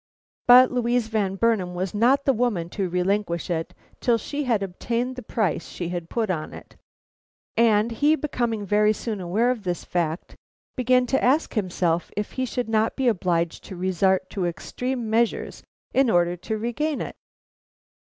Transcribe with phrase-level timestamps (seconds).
[0.47, 5.15] But Louise Van Burnam was not the woman to relinquish it till she had obtained
[5.15, 6.75] the price she had put on it,
[7.55, 10.35] and he becoming very soon aware of this fact,
[10.75, 15.61] began to ask himself if he should not be obliged to resort to extreme measures
[15.93, 17.15] in order to regain it.